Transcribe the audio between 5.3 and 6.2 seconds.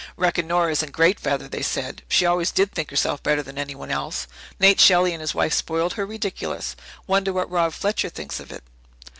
wife spoiled her